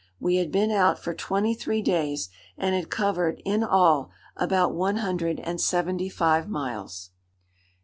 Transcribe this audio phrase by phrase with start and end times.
[0.19, 4.95] We had been out for twenty three days and had covered, in all, about one
[4.97, 7.11] hundred and seventy five miles.